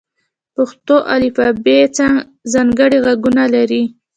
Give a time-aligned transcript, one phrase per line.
[0.55, 1.79] پښتو الفبې
[2.53, 3.83] ځانګړي غږونه لري.